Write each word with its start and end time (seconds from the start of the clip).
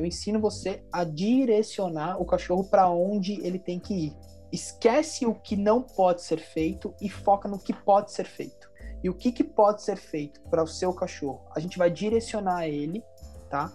Eu 0.00 0.06
ensino 0.06 0.40
você 0.40 0.82
a 0.90 1.04
direcionar 1.04 2.18
o 2.18 2.24
cachorro 2.24 2.64
para 2.64 2.88
onde 2.88 3.34
ele 3.46 3.58
tem 3.58 3.78
que 3.78 3.92
ir. 3.92 4.16
Esquece 4.50 5.26
o 5.26 5.34
que 5.34 5.54
não 5.54 5.82
pode 5.82 6.22
ser 6.22 6.38
feito 6.38 6.94
e 7.02 7.10
foca 7.10 7.46
no 7.46 7.58
que 7.58 7.74
pode 7.74 8.10
ser 8.10 8.24
feito. 8.24 8.70
E 9.04 9.10
o 9.10 9.14
que, 9.14 9.30
que 9.30 9.44
pode 9.44 9.82
ser 9.82 9.98
feito 9.98 10.40
para 10.48 10.62
o 10.62 10.66
seu 10.66 10.94
cachorro? 10.94 11.42
A 11.54 11.60
gente 11.60 11.76
vai 11.76 11.90
direcionar 11.90 12.66
ele, 12.66 13.04
tá? 13.50 13.70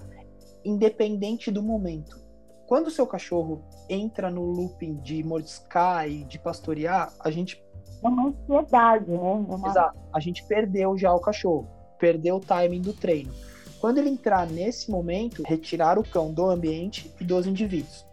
Independente 0.66 1.52
do 1.52 1.62
momento. 1.62 2.20
Quando 2.66 2.88
o 2.88 2.92
seu 2.92 3.06
cachorro 3.06 3.64
entra 3.88 4.32
no 4.32 4.46
looping 4.46 4.96
de 4.96 5.24
mordiscar 5.24 6.10
e 6.10 6.24
de 6.24 6.40
pastorear, 6.40 7.14
a 7.20 7.30
gente. 7.30 7.64
É 8.04 8.08
uma 8.08 8.30
ansiedade, 8.30 9.12
né? 9.12 9.18
É 9.18 9.56
uma... 9.56 9.70
Exato. 9.70 10.00
A 10.12 10.20
gente 10.20 10.44
perdeu 10.48 10.98
já 10.98 11.14
o 11.14 11.20
cachorro, 11.20 11.68
perdeu 12.00 12.38
o 12.38 12.40
timing 12.40 12.82
do 12.82 12.94
treino. 12.94 13.32
Quando 13.80 13.98
ele 13.98 14.10
entrar 14.10 14.48
nesse 14.48 14.90
momento, 14.90 15.44
retirar 15.46 16.00
o 16.00 16.04
cão 16.04 16.34
do 16.34 16.46
ambiente 16.50 17.12
e 17.20 17.24
dos 17.24 17.46
indivíduos. 17.46 18.06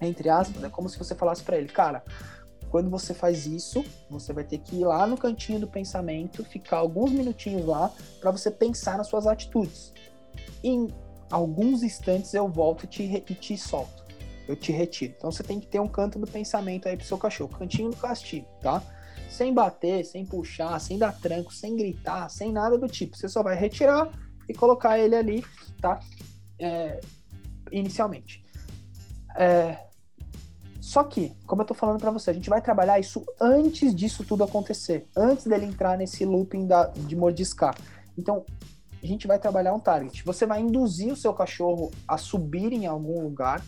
Entre 0.00 0.28
aspas, 0.28 0.62
é 0.62 0.68
como 0.68 0.88
se 0.88 0.98
você 0.98 1.14
falasse 1.14 1.42
para 1.42 1.56
ele, 1.56 1.68
cara, 1.68 2.04
quando 2.70 2.90
você 2.90 3.14
faz 3.14 3.46
isso, 3.46 3.84
você 4.10 4.32
vai 4.32 4.42
ter 4.42 4.58
que 4.58 4.76
ir 4.76 4.84
lá 4.84 5.06
no 5.06 5.16
cantinho 5.16 5.60
do 5.60 5.66
pensamento, 5.68 6.44
ficar 6.44 6.78
alguns 6.78 7.12
minutinhos 7.12 7.64
lá 7.64 7.92
para 8.20 8.32
você 8.32 8.50
pensar 8.50 8.98
nas 8.98 9.06
suas 9.06 9.26
atitudes. 9.26 9.92
Em 10.62 10.88
alguns 11.30 11.82
instantes 11.82 12.34
eu 12.34 12.48
volto 12.48 12.84
e 12.84 12.88
te, 12.88 13.02
e 13.04 13.34
te 13.34 13.56
solto. 13.56 14.04
Eu 14.48 14.56
te 14.56 14.72
retiro. 14.72 15.14
Então 15.16 15.30
você 15.30 15.42
tem 15.42 15.60
que 15.60 15.66
ter 15.66 15.78
um 15.78 15.88
canto 15.88 16.18
do 16.18 16.26
pensamento 16.26 16.88
aí 16.88 16.96
pro 16.96 17.06
seu 17.06 17.16
cachorro, 17.16 17.56
cantinho 17.56 17.90
do 17.90 17.96
castigo, 17.96 18.46
tá? 18.60 18.82
Sem 19.30 19.54
bater, 19.54 20.04
sem 20.04 20.26
puxar, 20.26 20.78
sem 20.80 20.98
dar 20.98 21.18
tranco, 21.18 21.54
sem 21.54 21.76
gritar, 21.76 22.28
sem 22.28 22.52
nada 22.52 22.76
do 22.76 22.88
tipo. 22.88 23.16
Você 23.16 23.28
só 23.28 23.42
vai 23.42 23.54
retirar 23.54 24.10
e 24.48 24.54
colocar 24.54 24.98
ele 24.98 25.14
ali, 25.14 25.44
tá? 25.80 26.00
É, 26.58 27.00
inicialmente. 27.70 28.44
É, 29.36 29.78
só 30.80 31.02
que, 31.02 31.32
como 31.46 31.62
eu 31.62 31.66
tô 31.66 31.72
falando 31.72 31.98
para 31.98 32.10
você, 32.10 32.30
a 32.30 32.34
gente 32.34 32.50
vai 32.50 32.60
trabalhar 32.60 33.00
isso 33.00 33.24
antes 33.40 33.94
disso 33.94 34.22
tudo 34.22 34.44
acontecer, 34.44 35.08
antes 35.16 35.46
dele 35.46 35.64
entrar 35.64 35.96
nesse 35.96 36.24
looping 36.24 36.66
da, 36.66 36.88
de 36.88 37.16
mordiscar. 37.16 37.74
Então, 38.18 38.44
a 39.02 39.06
gente 39.06 39.26
vai 39.26 39.38
trabalhar 39.38 39.74
um 39.74 39.80
target. 39.80 40.22
Você 40.24 40.46
vai 40.46 40.60
induzir 40.60 41.12
o 41.12 41.16
seu 41.16 41.32
cachorro 41.32 41.90
a 42.06 42.16
subir 42.16 42.72
em 42.72 42.86
algum 42.86 43.22
lugar. 43.22 43.62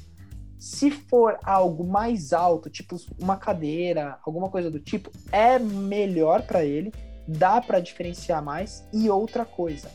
Se 0.58 0.90
for 0.90 1.38
algo 1.42 1.86
mais 1.86 2.32
alto, 2.32 2.70
tipo 2.70 2.96
uma 3.18 3.36
cadeira, 3.36 4.18
alguma 4.24 4.50
coisa 4.50 4.70
do 4.70 4.78
tipo, 4.78 5.10
é 5.32 5.58
melhor 5.58 6.42
para 6.42 6.64
ele, 6.64 6.92
dá 7.26 7.60
para 7.60 7.80
diferenciar 7.80 8.42
mais. 8.42 8.86
E 8.92 9.10
outra 9.10 9.44
coisa, 9.44 9.90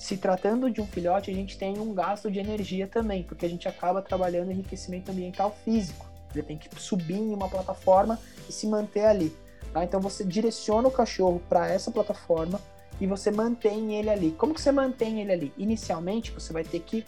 se 0.00 0.16
tratando 0.16 0.70
de 0.70 0.80
um 0.80 0.86
filhote, 0.86 1.30
a 1.30 1.34
gente 1.34 1.58
tem 1.58 1.78
um 1.78 1.92
gasto 1.92 2.30
de 2.30 2.38
energia 2.38 2.86
também, 2.86 3.22
porque 3.22 3.44
a 3.44 3.48
gente 3.48 3.68
acaba 3.68 4.00
trabalhando 4.00 4.50
enriquecimento 4.50 5.10
ambiental 5.10 5.54
físico. 5.62 6.06
Ele 6.34 6.42
tem 6.42 6.56
que 6.56 6.70
subir 6.80 7.18
em 7.18 7.34
uma 7.34 7.50
plataforma 7.50 8.18
e 8.48 8.52
se 8.52 8.66
manter 8.66 9.04
ali. 9.04 9.36
Tá? 9.74 9.84
Então 9.84 10.00
você 10.00 10.24
direciona 10.24 10.88
o 10.88 10.90
cachorro 10.90 11.42
para 11.50 11.68
essa 11.68 11.90
plataforma 11.90 12.58
e 12.98 13.06
você 13.06 13.30
mantém 13.30 13.94
ele 13.94 14.08
ali. 14.08 14.30
Como 14.32 14.54
que 14.54 14.60
você 14.62 14.72
mantém 14.72 15.20
ele 15.20 15.32
ali? 15.32 15.52
Inicialmente 15.58 16.30
você 16.30 16.50
vai 16.50 16.64
ter 16.64 16.80
que 16.80 17.04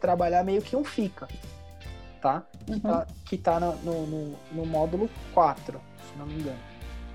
trabalhar 0.00 0.44
meio 0.44 0.62
que 0.62 0.76
um 0.76 0.84
fica, 0.84 1.26
tá? 2.22 2.44
Uhum. 2.68 2.74
Que 2.76 2.80
tá, 2.80 3.06
que 3.26 3.38
tá 3.38 3.60
no, 3.60 4.06
no, 4.06 4.38
no, 4.52 4.64
módulo 4.64 5.10
4, 5.34 5.80
se 6.12 6.16
não 6.16 6.26
me 6.26 6.34
engano. 6.34 6.58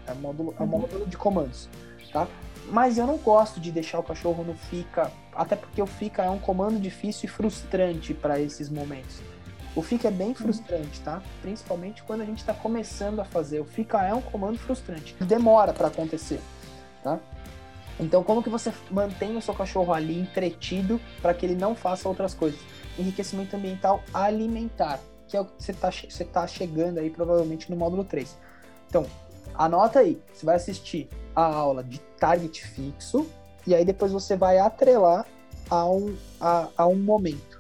É 0.08 0.12
o 0.12 0.18
módulo, 0.18 0.50
uhum. 0.50 0.56
é 0.60 0.64
o 0.64 0.68
módulo 0.68 1.08
de 1.08 1.16
comandos, 1.16 1.70
tá? 2.12 2.28
Mas 2.70 2.98
eu 2.98 3.06
não 3.06 3.18
gosto 3.18 3.60
de 3.60 3.72
deixar 3.72 4.00
o 4.00 4.04
cachorro 4.04 4.44
no 4.44 4.56
fica, 4.56 5.12
até 5.34 5.56
porque 5.56 5.82
o 5.82 5.86
fica 5.86 6.24
é 6.24 6.30
um 6.30 6.40
comando 6.40 6.80
difícil 6.80 7.28
e 7.28 7.30
frustrante 7.30 8.14
para 8.14 8.40
esses 8.40 8.70
momentos. 8.70 9.22
O 9.76 9.82
fica 9.82 10.08
é 10.08 10.12
bem 10.12 10.30
uhum. 10.30 10.36
frustrante, 10.36 11.02
tá? 11.02 11.22
Principalmente 11.42 12.02
quando 12.04 12.22
a 12.22 12.26
gente 12.26 12.40
está 12.40 12.54
começando 12.54 13.20
a 13.20 13.26
fazer. 13.26 13.60
O 13.60 13.66
fica 13.66 14.02
é 14.04 14.14
um 14.14 14.22
comando 14.22 14.58
frustrante. 14.58 15.16
Demora 15.20 15.74
para 15.74 15.88
acontecer, 15.88 16.40
tá? 17.04 17.20
Então, 18.00 18.24
como 18.24 18.42
que 18.42 18.50
você 18.50 18.74
mantém 18.90 19.38
o 19.38 19.42
seu 19.42 19.54
cachorro 19.54 19.94
ali 19.94 20.20
entretido 20.20 21.00
para 21.22 21.34
que 21.34 21.46
ele 21.46 21.56
não 21.56 21.76
faça 21.76 22.08
outras 22.08 22.34
coisas? 22.34 22.60
Enriquecimento 22.98 23.56
ambiental 23.56 24.02
alimentar, 24.14 25.00
que 25.28 25.36
é 25.36 25.42
o 25.42 25.46
que 25.46 25.64
você 25.64 25.72
está 25.72 25.92
você 25.92 26.26
tá 26.26 26.48
chegando 26.48 27.00
aí 27.00 27.10
provavelmente 27.10 27.70
no 27.70 27.76
módulo 27.76 28.04
3. 28.04 28.38
Então, 28.88 29.06
anota 29.54 30.00
aí, 30.00 30.22
você 30.34 30.46
vai 30.46 30.56
assistir 30.56 31.10
a 31.36 31.44
aula 31.44 31.84
de 31.84 32.00
target 32.20 32.66
fixo 32.66 33.28
e 33.68 33.76
aí 33.76 33.84
depois 33.84 34.12
você 34.12 34.36
vai 34.36 34.58
atrelar 34.58 35.26
a 35.70 35.86
um, 35.90 36.16
a, 36.40 36.70
a 36.78 36.88
um 36.88 36.96
momento 36.96 37.56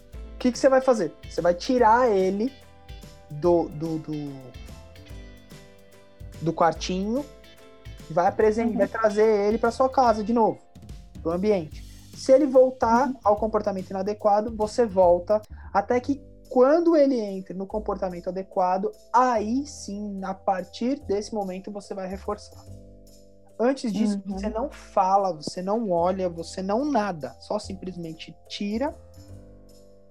que, 0.46 0.52
que 0.52 0.60
você 0.60 0.70
vai 0.70 0.82
fazer? 0.82 1.12
Você 1.28 1.42
vai 1.42 1.56
tirar 1.56 2.12
ele 2.12 2.54
do, 3.32 3.68
do, 3.70 3.98
do, 3.98 4.34
do 6.42 6.54
quartinho 6.54 7.26
e 8.08 8.14
vai 8.14 8.28
apresentar, 8.28 8.70
uhum. 8.70 8.78
vai 8.78 8.88
trazer 8.88 9.48
ele 9.48 9.58
para 9.58 9.72
sua 9.72 9.90
casa 9.90 10.24
de 10.24 10.34
novo, 10.34 10.60
para 11.22 11.32
o 11.32 11.34
ambiente. 11.34 11.84
Se 12.16 12.32
ele 12.32 12.46
voltar 12.46 13.08
uhum. 13.08 13.16
ao 13.24 13.38
comportamento 13.38 13.90
inadequado, 13.90 14.56
você 14.56 14.86
volta 14.86 15.42
até 15.74 16.00
que 16.00 16.22
quando 16.56 16.96
ele 16.96 17.20
entre 17.20 17.54
no 17.54 17.68
comportamento 17.68 18.30
adequado, 18.30 18.90
aí 19.12 19.68
sim, 19.68 20.24
a 20.24 20.34
partir 20.34 21.02
desse 21.02 21.36
momento, 21.36 21.70
você 21.70 21.94
vai 21.94 22.08
reforçar. 22.08 22.66
Antes 23.60 23.92
disso, 23.92 24.24
uhum. 24.26 24.38
você 24.38 24.48
não 24.48 24.72
fala, 24.72 25.34
você 25.34 25.62
não 25.62 25.92
olha, 25.92 26.30
você 26.30 26.62
não 26.62 26.86
nada. 26.90 27.36
Só 27.42 27.60
simplesmente 27.60 28.34
tira 28.48 28.98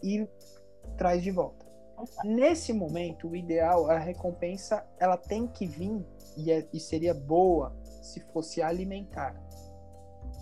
e 0.03 0.28
traz 0.99 1.22
de 1.22 1.31
volta. 1.31 1.65
Nesse 2.22 2.75
momento, 2.75 3.26
o 3.26 3.34
ideal, 3.34 3.91
a 3.91 3.97
recompensa, 3.97 4.87
ela 4.99 5.16
tem 5.16 5.47
que 5.47 5.65
vir 5.65 6.05
e, 6.37 6.53
é, 6.53 6.69
e 6.71 6.78
seria 6.78 7.15
boa 7.15 7.75
se 8.03 8.21
fosse 8.21 8.61
alimentar. 8.61 9.34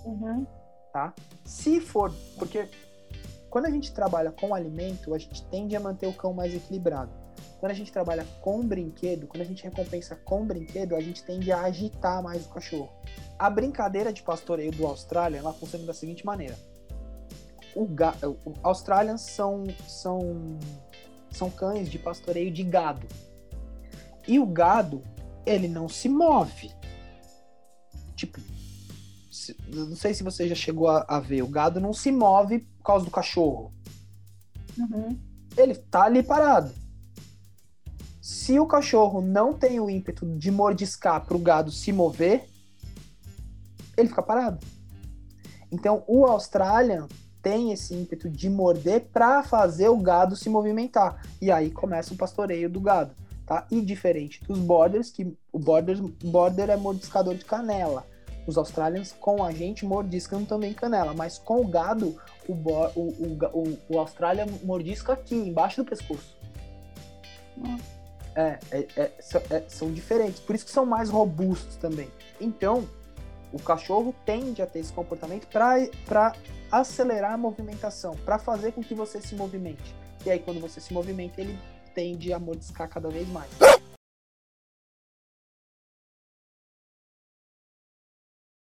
Uhum. 0.04 0.44
Tá? 0.92 1.14
Se 1.44 1.80
for, 1.80 2.12
porque 2.36 2.68
quando 3.52 3.66
a 3.66 3.70
gente 3.70 3.92
trabalha 3.92 4.32
com 4.32 4.52
alimento, 4.52 5.14
a 5.14 5.18
gente 5.18 5.44
tende 5.44 5.76
a 5.76 5.80
manter 5.80 6.08
o 6.08 6.12
cão 6.12 6.32
mais 6.32 6.52
equilibrado. 6.52 7.12
Quando 7.60 7.70
a 7.70 7.74
gente 7.74 7.92
trabalha 7.92 8.26
com 8.40 8.66
brinquedo, 8.66 9.28
quando 9.28 9.42
a 9.42 9.46
gente 9.46 9.62
recompensa 9.62 10.16
com 10.16 10.44
brinquedo, 10.44 10.96
a 10.96 11.00
gente 11.00 11.22
tende 11.22 11.52
a 11.52 11.60
agitar 11.60 12.20
mais 12.20 12.44
o 12.44 12.48
cachorro. 12.48 12.90
A 13.38 13.48
brincadeira 13.48 14.12
de 14.12 14.22
pastoreio 14.24 14.72
do 14.72 14.84
Austrália, 14.84 15.38
ela 15.38 15.52
funciona 15.52 15.84
da 15.84 15.94
seguinte 15.94 16.26
maneira 16.26 16.56
o, 17.74 17.86
ga, 17.86 18.14
o 18.44 18.54
Australians 18.62 19.22
são, 19.22 19.64
são, 19.86 20.58
são 21.30 21.50
cães 21.50 21.90
de 21.90 21.98
pastoreio 21.98 22.50
de 22.50 22.62
gado. 22.62 23.06
E 24.26 24.38
o 24.38 24.46
gado, 24.46 25.02
ele 25.44 25.68
não 25.68 25.88
se 25.88 26.08
move. 26.08 26.70
Tipo, 28.14 28.40
se, 29.32 29.56
não 29.66 29.96
sei 29.96 30.12
se 30.12 30.22
você 30.22 30.46
já 30.46 30.54
chegou 30.54 30.88
a, 30.88 31.06
a, 31.08 31.18
ver, 31.18 31.42
o 31.42 31.48
gado 31.48 31.80
não 31.80 31.94
se 31.94 32.12
move 32.12 32.58
por 32.58 32.84
causa 32.84 33.04
do 33.06 33.10
cachorro. 33.10 33.72
Uhum. 34.76 35.18
Ele 35.56 35.74
tá 35.74 36.02
ali 36.02 36.22
parado. 36.22 36.70
Se 38.20 38.60
o 38.60 38.66
cachorro 38.66 39.22
não 39.22 39.54
tem 39.54 39.80
o 39.80 39.88
ímpeto 39.88 40.26
de 40.26 40.50
mordiscar 40.50 41.24
para 41.24 41.34
o 41.36 41.40
gado 41.40 41.70
se 41.70 41.92
mover, 41.92 42.46
ele 43.96 44.08
fica 44.08 44.22
parado. 44.22 44.58
Então, 45.70 46.04
o 46.06 46.26
Australian 46.26 47.08
tem 47.40 47.72
esse 47.72 47.94
ímpeto 47.94 48.28
de 48.28 48.50
morder 48.50 49.08
para 49.12 49.42
fazer 49.42 49.88
o 49.88 49.96
gado 49.96 50.36
se 50.36 50.50
movimentar. 50.50 51.26
E 51.40 51.50
aí 51.50 51.70
começa 51.70 52.12
o 52.12 52.16
pastoreio 52.18 52.68
do 52.68 52.80
gado, 52.80 53.14
tá? 53.46 53.66
E 53.70 53.80
diferente 53.80 54.44
dos 54.44 54.58
borders, 54.58 55.10
que 55.10 55.34
o 55.50 55.58
border, 55.58 56.00
border 56.22 56.68
é 56.68 56.76
mordiscador 56.76 57.34
de 57.34 57.46
canela. 57.46 58.11
Os 58.46 58.58
australians 58.58 59.14
com 59.18 59.44
a 59.44 59.52
gente 59.52 59.84
mordiscam 59.84 60.44
também 60.44 60.72
canela, 60.72 61.14
mas 61.14 61.38
com 61.38 61.60
o 61.60 61.66
gado, 61.66 62.20
o, 62.48 62.52
o, 62.52 63.38
o, 63.52 63.78
o, 63.88 63.98
Austrália 63.98 64.46
mordisca 64.64 65.12
aqui, 65.12 65.34
embaixo 65.34 65.82
do 65.82 65.88
pescoço. 65.88 66.36
É, 68.34 68.58
é, 68.70 68.86
é, 68.96 69.12
é, 69.50 69.64
são 69.68 69.92
diferentes, 69.92 70.40
por 70.40 70.56
isso 70.56 70.64
que 70.64 70.72
são 70.72 70.84
mais 70.84 71.08
robustos 71.08 71.76
também. 71.76 72.10
Então, 72.40 72.88
o 73.52 73.60
cachorro 73.60 74.14
tende 74.24 74.62
a 74.62 74.66
ter 74.66 74.80
esse 74.80 74.92
comportamento 74.92 75.46
para 75.46 76.34
acelerar 76.70 77.34
a 77.34 77.36
movimentação, 77.36 78.16
para 78.24 78.38
fazer 78.38 78.72
com 78.72 78.82
que 78.82 78.94
você 78.94 79.20
se 79.20 79.34
movimente. 79.34 79.94
E 80.24 80.30
aí, 80.30 80.38
quando 80.38 80.60
você 80.60 80.80
se 80.80 80.92
movimenta, 80.92 81.40
ele 81.40 81.58
tende 81.94 82.32
a 82.32 82.38
mordiscar 82.38 82.88
cada 82.88 83.08
vez 83.08 83.28
mais. 83.28 83.50